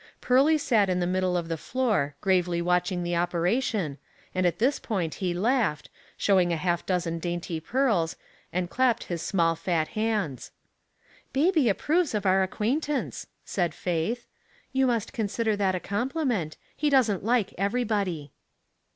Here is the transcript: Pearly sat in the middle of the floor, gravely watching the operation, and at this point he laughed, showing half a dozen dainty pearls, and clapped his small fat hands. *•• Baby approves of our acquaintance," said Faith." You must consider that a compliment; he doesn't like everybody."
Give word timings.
Pearly 0.19 0.57
sat 0.57 0.89
in 0.89 0.99
the 0.99 1.05
middle 1.05 1.37
of 1.37 1.47
the 1.47 1.57
floor, 1.59 2.15
gravely 2.21 2.59
watching 2.59 3.03
the 3.03 3.15
operation, 3.15 3.99
and 4.33 4.47
at 4.47 4.57
this 4.57 4.79
point 4.79 5.13
he 5.21 5.31
laughed, 5.31 5.91
showing 6.17 6.49
half 6.49 6.81
a 6.81 6.85
dozen 6.87 7.19
dainty 7.19 7.59
pearls, 7.59 8.15
and 8.51 8.67
clapped 8.71 9.03
his 9.03 9.21
small 9.21 9.55
fat 9.55 9.89
hands. 9.89 10.49
*•• 11.29 11.33
Baby 11.33 11.69
approves 11.69 12.15
of 12.15 12.25
our 12.25 12.41
acquaintance," 12.41 13.27
said 13.45 13.75
Faith." 13.75 14.25
You 14.73 14.87
must 14.87 15.13
consider 15.13 15.55
that 15.57 15.75
a 15.75 15.79
compliment; 15.79 16.57
he 16.75 16.89
doesn't 16.89 17.23
like 17.23 17.53
everybody." 17.55 18.31